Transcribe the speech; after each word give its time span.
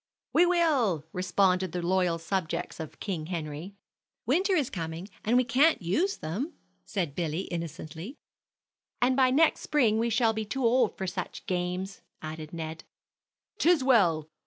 "We 0.33 0.47
will!" 0.47 1.05
responded 1.13 1.73
the 1.73 1.81
loyal 1.85 2.17
subjects 2.17 2.79
of 2.79 2.99
King 2.99 3.27
Henry. 3.27 3.75
"Winter 4.25 4.55
is 4.55 4.71
coming, 4.71 5.07
and 5.23 5.37
we 5.37 5.43
can't 5.43 5.79
use 5.79 6.17
them," 6.17 6.53
said 6.83 7.13
Billy, 7.13 7.41
innocently. 7.41 8.15
"And 8.99 9.15
by 9.15 9.29
next 9.29 9.61
spring 9.61 9.99
we 9.99 10.09
shall 10.09 10.33
be 10.33 10.43
too 10.43 10.65
old 10.65 10.97
for 10.97 11.05
such 11.05 11.45
games," 11.45 12.01
added 12.19 12.51
Ned. 12.51 12.83
"'Tis 13.59 13.83
well! 13.83 14.27